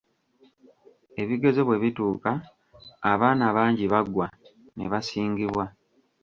[1.21, 2.31] Ebigezo bwe bituuka,
[3.11, 4.27] abaana bangi bagwa,
[4.75, 5.65] ne basingibwa.